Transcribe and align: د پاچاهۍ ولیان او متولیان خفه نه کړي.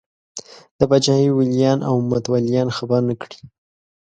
د 0.77 0.79
پاچاهۍ 0.89 1.27
ولیان 1.31 1.79
او 1.89 1.95
متولیان 2.09 2.67
خفه 2.75 2.97
نه 3.07 3.15
کړي. 3.21 3.39